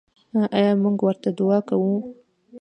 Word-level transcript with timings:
آیا 0.55 0.73
موږ 0.83 0.97
ورته 1.03 1.29
دعا 1.37 1.59
کوو؟ 1.67 1.93